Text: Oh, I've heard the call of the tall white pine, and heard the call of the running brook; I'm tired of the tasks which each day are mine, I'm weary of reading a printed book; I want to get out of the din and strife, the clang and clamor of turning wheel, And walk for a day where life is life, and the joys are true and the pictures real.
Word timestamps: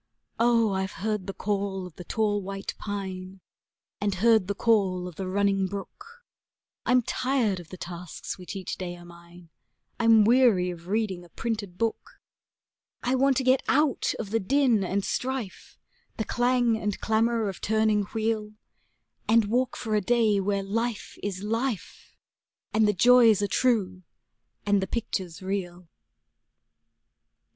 Oh, 0.39 0.71
I've 0.73 0.93
heard 1.05 1.27
the 1.27 1.33
call 1.35 1.85
of 1.85 1.95
the 1.95 2.03
tall 2.03 2.41
white 2.41 2.73
pine, 2.79 3.39
and 3.99 4.15
heard 4.15 4.47
the 4.47 4.55
call 4.55 5.07
of 5.07 5.13
the 5.15 5.27
running 5.27 5.67
brook; 5.67 6.25
I'm 6.87 7.03
tired 7.03 7.59
of 7.59 7.69
the 7.69 7.77
tasks 7.77 8.35
which 8.35 8.55
each 8.55 8.77
day 8.79 8.95
are 8.97 9.05
mine, 9.05 9.51
I'm 9.99 10.23
weary 10.25 10.71
of 10.71 10.87
reading 10.87 11.23
a 11.23 11.29
printed 11.29 11.77
book; 11.77 12.19
I 13.03 13.13
want 13.13 13.37
to 13.37 13.43
get 13.43 13.61
out 13.67 14.15
of 14.17 14.31
the 14.31 14.39
din 14.39 14.83
and 14.83 15.05
strife, 15.05 15.77
the 16.17 16.25
clang 16.25 16.77
and 16.79 16.99
clamor 16.99 17.47
of 17.47 17.61
turning 17.61 18.05
wheel, 18.05 18.53
And 19.29 19.45
walk 19.51 19.75
for 19.75 19.93
a 19.93 20.01
day 20.01 20.39
where 20.39 20.63
life 20.63 21.15
is 21.21 21.43
life, 21.43 22.17
and 22.73 22.87
the 22.87 22.93
joys 22.93 23.43
are 23.43 23.47
true 23.47 24.01
and 24.65 24.81
the 24.81 24.87
pictures 24.87 25.43
real. 25.43 25.87